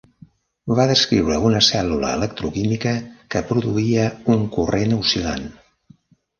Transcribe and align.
Va 0.77 0.85
descriure 0.91 1.37
una 1.49 1.61
cèl·lula 1.67 2.15
electroquímica 2.21 2.95
que 3.35 3.45
produïa 3.53 4.09
un 4.39 4.51
corrent 4.59 5.01
oscil·lant. 5.01 5.49